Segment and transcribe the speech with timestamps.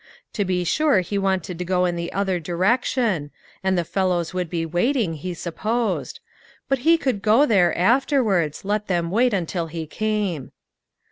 [0.33, 3.29] To be sure he wanted to go in the other direction,
[3.63, 6.19] and the fellows would be wait ing, he supposed;
[6.67, 10.53] but he could go there, after wards, let them wait until he came.